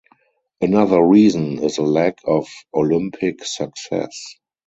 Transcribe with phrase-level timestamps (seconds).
[0.61, 4.33] Another reason is the lack of olympic success.